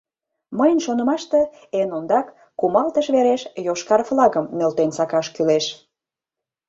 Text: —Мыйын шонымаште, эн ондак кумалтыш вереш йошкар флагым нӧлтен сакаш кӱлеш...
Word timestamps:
—Мыйын 0.57 0.79
шонымаште, 0.85 1.41
эн 1.79 1.89
ондак 1.97 2.27
кумалтыш 2.59 3.05
вереш 3.15 3.41
йошкар 3.65 4.01
флагым 4.07 4.45
нӧлтен 4.57 4.89
сакаш 4.97 5.27
кӱлеш... 5.35 5.65